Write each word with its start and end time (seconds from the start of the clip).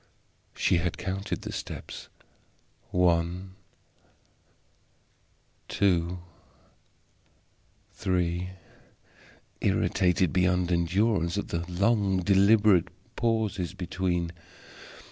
She 0.55 0.77
had 0.77 0.97
counted 0.97 1.43
the 1.43 1.51
steps 1.51 2.09
one 2.89 3.53
two 5.67 6.17
three 7.91 8.49
irritated 9.59 10.33
beyond 10.33 10.71
endurance 10.71 11.37
at 11.37 11.49
the 11.49 11.71
long 11.71 12.17
deliberate 12.23 12.87
pauses 13.15 13.75
between. 13.75 14.31